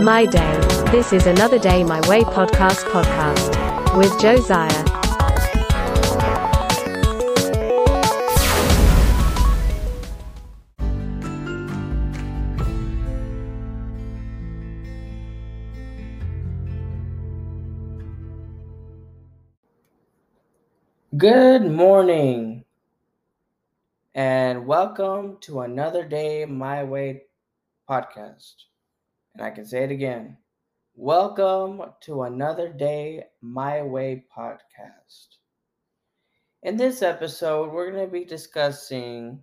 My 0.00 0.24
Day. 0.30 0.60
This 0.92 1.12
is 1.12 1.26
another 1.26 1.58
Day 1.58 1.82
My 1.82 2.00
Way 2.08 2.20
podcast 2.20 2.84
podcast 2.92 3.98
with 3.98 4.16
Josiah. 4.20 4.84
Good 21.16 21.68
morning 21.72 22.55
and 24.16 24.66
welcome 24.66 25.36
to 25.42 25.60
another 25.60 26.02
day 26.02 26.46
my 26.46 26.82
way 26.82 27.20
podcast. 27.86 28.54
And 29.34 29.44
I 29.44 29.50
can 29.50 29.66
say 29.66 29.84
it 29.84 29.90
again. 29.90 30.38
Welcome 30.94 31.82
to 32.00 32.22
another 32.22 32.70
day 32.72 33.24
my 33.42 33.82
way 33.82 34.24
podcast. 34.34 35.36
In 36.62 36.78
this 36.78 37.02
episode, 37.02 37.70
we're 37.70 37.90
going 37.90 38.06
to 38.06 38.10
be 38.10 38.24
discussing 38.24 39.42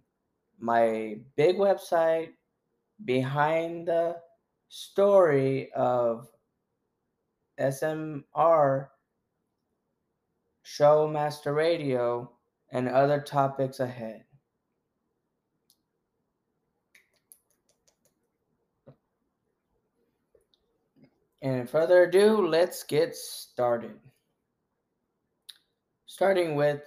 my 0.60 1.20
big 1.36 1.58
website 1.58 2.30
behind 3.06 3.90
the 3.90 4.16
story 4.70 5.72
of 5.74 6.28
SMR 7.60 8.88
Show 10.64 11.08
Master 11.08 11.54
Radio, 11.54 12.32
and 12.72 12.90
other 12.90 13.22
topics 13.22 13.80
ahead. 13.80 14.24
And 21.44 21.70
further 21.70 22.04
ado, 22.04 22.48
let's 22.48 22.84
get 22.84 23.18
started. 23.18 24.00
Starting 26.06 26.56
with 26.56 26.82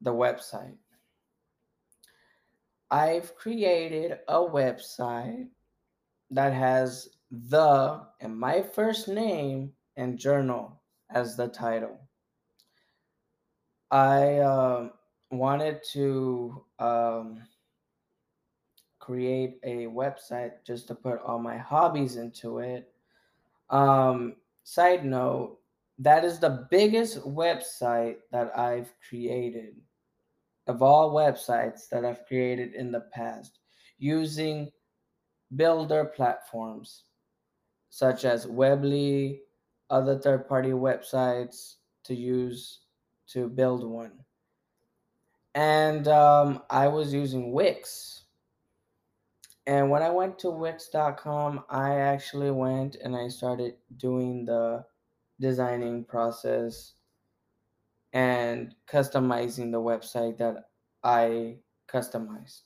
the 0.00 0.12
website. 0.12 0.76
I've 2.90 3.36
created 3.36 4.18
a 4.26 4.34
website 4.34 5.46
that 6.30 6.52
has 6.52 7.08
the 7.30 8.02
and 8.20 8.36
my 8.36 8.62
first 8.62 9.06
name 9.06 9.72
and 9.96 10.18
journal 10.18 10.82
as 11.10 11.36
the 11.36 11.46
title. 11.46 12.00
I 13.92 14.38
um, 14.38 14.90
wanted 15.30 15.84
to 15.92 16.64
um, 16.80 17.42
create 18.98 19.60
a 19.62 19.86
website 19.86 20.64
just 20.66 20.88
to 20.88 20.96
put 20.96 21.20
all 21.20 21.38
my 21.38 21.58
hobbies 21.58 22.16
into 22.16 22.58
it. 22.58 22.93
Um, 23.70 24.36
side 24.62 25.04
note, 25.04 25.58
that 25.98 26.24
is 26.24 26.38
the 26.38 26.66
biggest 26.70 27.20
website 27.20 28.16
that 28.32 28.56
I've 28.58 28.92
created 29.08 29.76
of 30.66 30.82
all 30.82 31.14
websites 31.14 31.88
that 31.90 32.04
I've 32.04 32.26
created 32.26 32.74
in 32.74 32.90
the 32.90 33.04
past 33.12 33.58
using 33.98 34.70
builder 35.56 36.04
platforms 36.04 37.04
such 37.90 38.24
as 38.24 38.46
Weebly, 38.46 39.38
other 39.90 40.18
third 40.18 40.48
party 40.48 40.70
websites 40.70 41.74
to 42.04 42.14
use 42.14 42.80
to 43.28 43.48
build 43.48 43.84
one. 43.84 44.12
And 45.54 46.08
um, 46.08 46.62
I 46.70 46.88
was 46.88 47.14
using 47.14 47.52
Wix. 47.52 48.23
And 49.66 49.90
when 49.90 50.02
I 50.02 50.10
went 50.10 50.38
to 50.40 50.50
Wix.com, 50.50 51.64
I 51.70 51.96
actually 51.96 52.50
went 52.50 52.96
and 52.96 53.16
I 53.16 53.28
started 53.28 53.76
doing 53.96 54.44
the 54.44 54.84
designing 55.40 56.04
process 56.04 56.92
and 58.12 58.74
customizing 58.86 59.72
the 59.72 59.80
website 59.80 60.36
that 60.38 60.68
I 61.02 61.56
customized. 61.88 62.62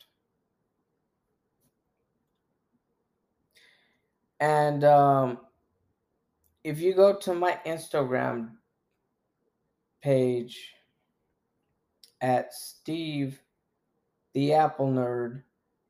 And 4.40 4.84
um, 4.84 5.38
if 6.64 6.80
you 6.80 6.94
go 6.94 7.14
to 7.16 7.34
my 7.34 7.58
Instagram 7.64 8.50
page 10.02 10.74
at 12.20 12.52
Steve 12.52 13.40
the 14.34 14.52
Apple 14.52 14.88
Nerd, 14.88 15.42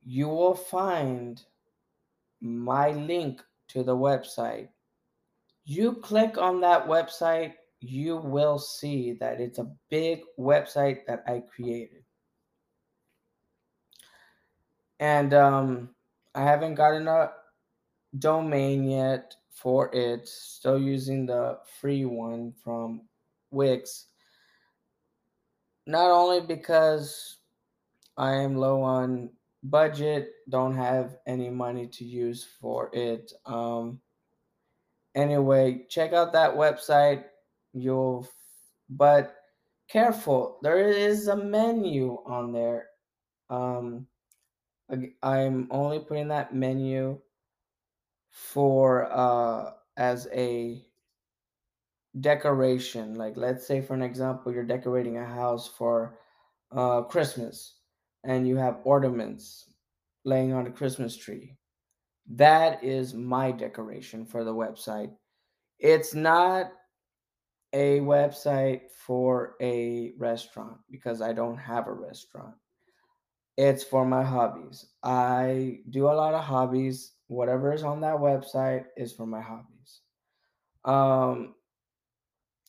you 0.09 0.27
will 0.27 0.55
find 0.55 1.43
my 2.41 2.93
link 2.93 3.43
to 3.69 3.83
the 3.83 3.95
website. 3.95 4.69
You 5.67 5.93
click 5.93 6.39
on 6.39 6.63
that 6.63 6.87
website, 6.89 7.53
you 7.81 8.17
will 8.17 8.59
see 8.59 9.13
that 9.21 9.39
it's 9.39 9.59
a 9.59 9.71
big 9.91 10.23
website 10.39 11.05
that 11.07 11.25
I 11.27 11.43
created. 11.55 12.05
And 14.99 15.35
um, 15.35 15.91
I 16.35 16.43
haven't 16.43 16.77
gotten 16.77 17.07
a 17.07 17.33
domain 18.19 18.89
yet 18.89 19.37
for 19.51 19.95
it, 19.95 20.27
still 20.27 20.79
using 20.79 21.27
the 21.27 21.59
free 21.83 22.07
one 22.07 22.55
from 22.65 23.03
Wix. 23.51 24.07
Not 25.87 26.11
only 26.11 26.41
because 26.41 27.37
I 28.17 28.37
am 28.37 28.57
low 28.57 28.81
on 28.81 29.29
budget, 29.63 30.31
don't 30.49 30.75
have 30.75 31.17
any 31.27 31.51
money 31.51 31.87
to 31.89 32.05
use 32.05 32.47
for 32.61 32.91
it. 32.93 33.33
Um, 33.47 34.01
anyway, 35.15 35.87
check 35.89 36.13
out 36.13 36.33
that 36.33 36.55
website. 36.55 37.25
You'll, 37.73 38.29
but 38.89 39.37
careful, 39.91 40.59
there 40.63 40.89
is 40.89 41.29
a 41.29 41.37
menu 41.37 42.19
on 42.27 42.53
there. 42.53 42.87
Um, 43.51 44.07
I'm 45.23 45.69
only 45.71 45.99
putting 46.01 46.29
that 46.29 46.55
menu 46.55 47.19
for 48.31 49.11
uh 49.13 49.73
as 49.97 50.29
a 50.33 50.85
decoration 52.21 53.15
like 53.15 53.37
let's 53.37 53.67
say 53.67 53.81
for 53.81 53.95
an 53.95 54.03
example 54.03 54.53
you're 54.53 54.65
decorating 54.65 55.19
a 55.19 55.25
house 55.25 55.69
for 55.69 56.19
uh 56.73 57.03
christmas 57.03 57.78
and 58.25 58.47
you 58.47 58.57
have 58.57 58.81
ornaments 58.85 59.73
laying 60.25 60.53
on 60.53 60.67
a 60.67 60.71
christmas 60.71 61.17
tree. 61.17 61.57
That 62.31 62.85
is 62.85 63.15
my 63.15 63.53
decoration 63.53 64.27
for 64.27 64.45
the 64.45 64.55
website. 64.55 65.11
It's 65.79 66.15
not 66.15 66.73
a 67.73 68.01
website 68.01 68.81
for 69.07 69.55
a 69.61 70.13
restaurant 70.19 70.79
because 70.91 71.21
i 71.21 71.33
don't 71.33 71.59
have 71.59 71.87
a 71.87 71.93
restaurant. 71.93 72.55
It's 73.57 73.83
for 73.83 74.05
my 74.05 74.23
hobbies. 74.23 74.87
I 75.03 75.81
do 75.91 76.05
a 76.05 76.15
lot 76.15 76.33
of 76.33 76.45
hobbies. 76.45 77.15
Whatever 77.27 77.73
is 77.73 77.83
on 77.83 78.01
that 78.03 78.17
website 78.17 78.85
is 78.97 79.13
for 79.13 79.27
my 79.27 79.41
hobbies. 79.41 80.01
Um 80.85 81.55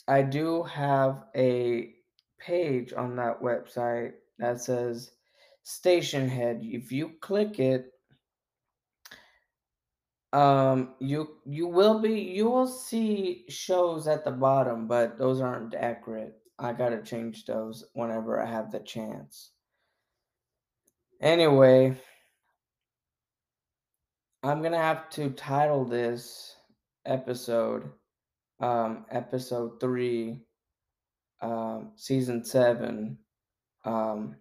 I 0.08 0.24
do 0.24 0.64
have 0.64 1.26
a 1.36 1.94
page 2.40 2.94
on 2.94 3.16
that 3.18 3.40
website 3.42 4.14
that 4.40 4.60
says 4.62 5.12
Stationhead. 5.70 6.60
If 6.64 6.92
you 6.92 7.12
click 7.22 7.60
it, 7.60 7.92
um, 10.34 10.96
you 11.00 11.38
you 11.46 11.68
will 11.68 12.00
be 12.00 12.20
you 12.20 12.50
will 12.50 12.68
see 12.68 13.46
shows 13.50 14.08
at 14.08 14.26
the 14.26 14.32
bottom, 14.32 14.88
but 14.88 15.18
those 15.18 15.42
aren't 15.42 15.76
accurate. 15.76 16.34
I 16.58 16.74
gotta 16.74 17.02
change 17.02 17.46
those 17.46 17.86
whenever 17.94 18.42
I 18.42 18.50
have 18.50 18.72
the 18.72 18.80
chance. 18.80 19.52
Anyway, 21.22 21.96
I'm 24.44 24.62
gonna 24.62 24.78
have 24.78 25.10
to 25.12 25.30
title 25.32 25.86
this 25.86 26.56
episode 27.06 27.92
um, 28.60 29.06
episode 29.10 29.80
three, 29.80 30.42
um, 31.42 31.92
season 31.96 32.44
seven, 32.44 33.18
um, 33.86 34.36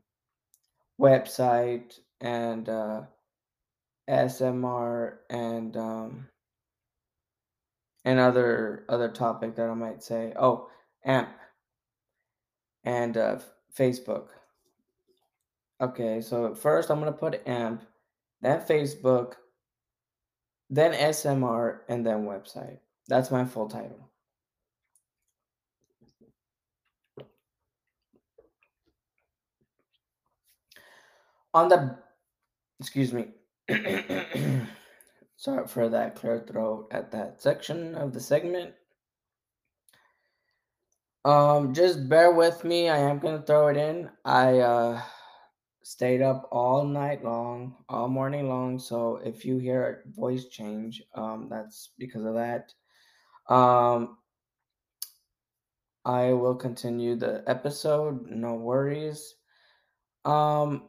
website 1.00 1.98
and 2.20 2.68
uh, 2.68 3.02
SMR 4.08 5.16
and 5.30 5.76
um, 5.76 6.28
and 8.04 8.18
other 8.18 8.84
other 8.88 9.08
topic 9.08 9.54
that 9.56 9.68
I 9.68 9.74
might 9.74 10.02
say. 10.02 10.32
Oh, 10.36 10.68
AMP 11.04 11.28
and 12.84 13.16
uh, 13.16 13.38
Facebook. 13.76 14.28
Okay, 15.80 16.20
so 16.20 16.54
first 16.54 16.90
I'm 16.90 16.98
gonna 16.98 17.12
put 17.12 17.46
AMP, 17.46 17.82
then 18.40 18.60
Facebook, 18.62 19.34
then 20.70 20.92
SMR, 20.92 21.80
and 21.88 22.04
then 22.04 22.24
website. 22.26 22.78
That's 23.06 23.30
my 23.30 23.44
full 23.44 23.68
title. 23.68 24.07
On 31.54 31.68
the 31.68 31.98
Excuse 32.80 33.12
me. 33.12 33.26
Sorry 35.36 35.66
for 35.66 35.88
that 35.88 36.14
clear 36.16 36.44
throat 36.48 36.88
at 36.92 37.10
that 37.10 37.42
section 37.42 37.94
of 37.96 38.12
the 38.12 38.20
segment. 38.20 38.72
Um, 41.24 41.74
just 41.74 42.08
bear 42.08 42.32
with 42.32 42.64
me. 42.64 42.88
I 42.88 42.98
am 42.98 43.18
gonna 43.18 43.42
throw 43.42 43.68
it 43.68 43.76
in. 43.76 44.10
I 44.24 44.60
uh 44.60 45.02
stayed 45.82 46.22
up 46.22 46.48
all 46.52 46.84
night 46.84 47.24
long, 47.24 47.74
all 47.88 48.08
morning 48.08 48.48
long. 48.48 48.78
So 48.78 49.16
if 49.24 49.44
you 49.44 49.58
hear 49.58 50.04
a 50.06 50.10
voice 50.14 50.46
change, 50.46 51.02
um, 51.14 51.48
that's 51.50 51.90
because 51.98 52.24
of 52.24 52.34
that. 52.34 52.72
Um, 53.52 54.18
I 56.04 56.32
will 56.32 56.54
continue 56.54 57.16
the 57.16 57.42
episode. 57.46 58.26
No 58.30 58.54
worries. 58.54 59.34
Um, 60.24 60.88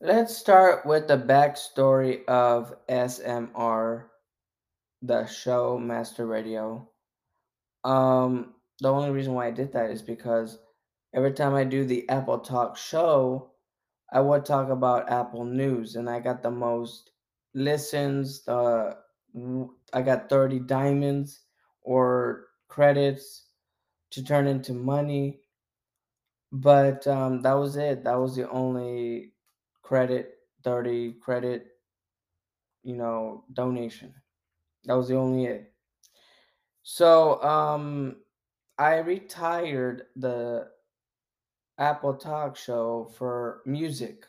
let's 0.00 0.34
start 0.34 0.86
with 0.86 1.08
the 1.08 1.18
backstory 1.18 2.24
of 2.26 2.74
SMR, 2.88 4.04
the 5.02 5.26
show 5.26 5.78
Master 5.78 6.26
Radio. 6.26 6.88
Um, 7.84 8.54
the 8.80 8.90
only 8.90 9.10
reason 9.10 9.34
why 9.34 9.48
I 9.48 9.50
did 9.50 9.72
that 9.72 9.90
is 9.90 10.00
because 10.00 10.58
every 11.14 11.32
time 11.32 11.54
I 11.54 11.64
do 11.64 11.84
the 11.84 12.08
Apple 12.08 12.38
Talk 12.38 12.78
show, 12.78 13.50
I 14.10 14.20
would 14.20 14.46
talk 14.46 14.70
about 14.70 15.10
Apple 15.10 15.44
News, 15.44 15.96
and 15.96 16.08
I 16.08 16.20
got 16.20 16.42
the 16.42 16.50
most 16.50 17.10
listens. 17.54 18.42
The 18.44 18.96
I 19.92 20.02
got 20.02 20.30
thirty 20.30 20.58
diamonds 20.60 21.40
or 21.82 22.46
credits 22.68 23.44
to 24.12 24.24
turn 24.24 24.46
into 24.46 24.72
money, 24.72 25.40
but 26.52 27.06
um, 27.06 27.42
that 27.42 27.52
was 27.52 27.76
it. 27.76 28.04
That 28.04 28.18
was 28.18 28.34
the 28.34 28.50
only 28.50 29.32
credit, 29.90 30.38
thirty 30.62 31.14
credit, 31.14 31.66
you 32.84 32.94
know, 32.94 33.42
donation. 33.52 34.14
That 34.84 34.94
was 34.94 35.08
the 35.08 35.16
only 35.16 35.46
it. 35.46 35.72
So 36.84 37.42
um, 37.42 38.18
I 38.78 38.98
retired 38.98 40.04
the 40.14 40.70
Apple 41.76 42.14
Talk 42.14 42.54
show 42.54 43.10
for 43.18 43.62
music. 43.66 44.26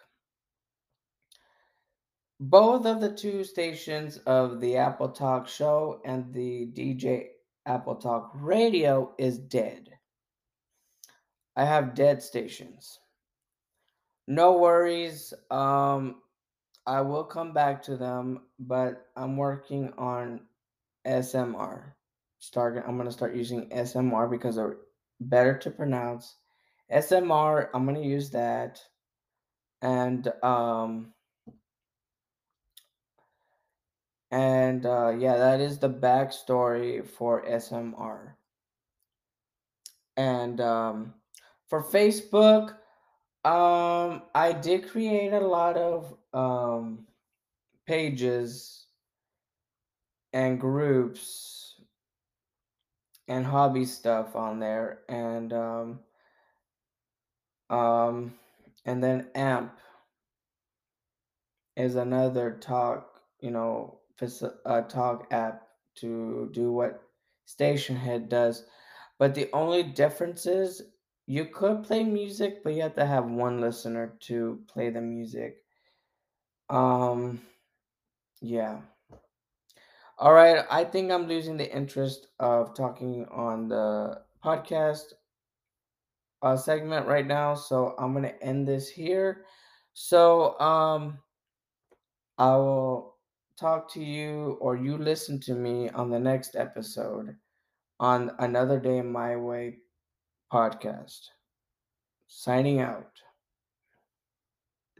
Both 2.39 2.87
of 2.87 2.99
the 2.99 3.13
two 3.13 3.43
stations 3.43 4.17
of 4.17 4.61
the 4.61 4.77
Apple 4.77 5.09
Talk 5.09 5.47
show 5.47 6.01
and 6.03 6.33
the 6.33 6.71
DJ 6.73 7.33
Apple 7.67 7.97
Talk 7.97 8.31
radio 8.33 9.13
is 9.19 9.37
dead. 9.37 9.91
I 11.55 11.65
have 11.65 11.93
dead 11.93 12.23
stations. 12.23 12.97
No 14.31 14.53
worries. 14.53 15.33
Um, 15.51 16.21
I 16.87 17.01
will 17.01 17.25
come 17.25 17.51
back 17.51 17.83
to 17.83 17.97
them, 17.97 18.43
but 18.59 19.07
I'm 19.17 19.35
working 19.35 19.91
on 19.97 20.39
SMR. 21.05 21.81
Start. 22.39 22.81
I'm 22.87 22.95
gonna 22.95 23.11
start 23.11 23.35
using 23.35 23.67
SMR 23.71 24.31
because 24.31 24.55
they're 24.55 24.77
better 25.19 25.57
to 25.57 25.69
pronounce. 25.69 26.37
SMR. 26.89 27.67
I'm 27.73 27.85
gonna 27.85 27.99
use 27.99 28.29
that, 28.29 28.79
and 29.81 30.25
um, 30.41 31.11
and 34.31 34.85
uh, 34.85 35.09
yeah, 35.09 35.35
that 35.35 35.59
is 35.59 35.77
the 35.77 35.89
backstory 35.89 37.05
for 37.05 37.43
SMR. 37.45 38.35
And 40.15 40.61
um, 40.61 41.15
for 41.67 41.83
Facebook, 41.83 42.75
um, 43.43 44.21
I 44.35 44.53
did 44.53 44.89
create 44.89 45.33
a 45.33 45.39
lot 45.39 45.77
of 45.77 46.15
um, 46.33 47.07
pages 47.87 48.85
and 50.33 50.59
groups 50.59 51.75
and 53.27 53.45
hobby 53.45 53.85
stuff 53.85 54.35
on 54.35 54.59
there, 54.59 54.99
and 55.09 55.53
um, 55.53 55.99
um, 57.69 58.33
and 58.85 59.03
then 59.03 59.27
AMP 59.35 59.77
is 61.75 61.95
another 61.95 62.57
talk, 62.61 63.21
you 63.39 63.51
know, 63.51 63.99
a 64.65 64.81
talk 64.83 65.27
app 65.31 65.67
to 65.95 66.49
do 66.53 66.71
what 66.71 67.01
Stationhead 67.47 68.29
does. 68.29 68.65
But 69.17 69.35
the 69.35 69.49
only 69.53 69.83
difference 69.83 70.45
is 70.45 70.81
you 71.27 71.45
could 71.45 71.83
play 71.83 72.03
music, 72.03 72.63
but 72.63 72.73
you 72.73 72.81
have 72.81 72.95
to 72.95 73.05
have 73.05 73.25
one 73.25 73.61
listener 73.61 74.15
to 74.21 74.59
play 74.67 74.89
the 74.89 75.01
music. 75.01 75.63
Um, 76.69 77.41
yeah. 78.41 78.81
All 80.17 80.33
right, 80.33 80.65
I 80.69 80.83
think 80.83 81.11
I'm 81.11 81.27
losing 81.27 81.57
the 81.57 81.75
interest 81.75 82.27
of 82.39 82.75
talking 82.75 83.25
on 83.31 83.67
the 83.67 84.21
podcast 84.43 85.13
uh, 86.41 86.55
segment 86.57 87.07
right 87.07 87.25
now, 87.25 87.55
so 87.55 87.95
I'm 87.97 88.13
gonna 88.13 88.33
end 88.41 88.67
this 88.67 88.87
here. 88.87 89.45
So, 89.93 90.59
um, 90.59 91.19
I 92.37 92.55
will 92.55 93.17
talk 93.59 93.91
to 93.93 94.03
you 94.03 94.57
or 94.61 94.75
you 94.75 94.97
listen 94.97 95.39
to 95.41 95.53
me 95.53 95.89
on 95.89 96.09
the 96.09 96.19
next 96.19 96.55
episode 96.55 97.35
on 97.99 98.31
Another 98.39 98.79
Day 98.79 99.01
My 99.01 99.35
Way 99.35 99.77
podcast. 100.51 101.29
Signing 102.27 102.81
out. 102.81 103.20